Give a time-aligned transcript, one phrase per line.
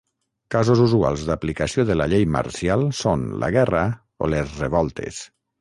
[0.53, 3.87] Casos usuals d'aplicació de la llei marcial són la guerra
[4.29, 5.25] o les revoltes.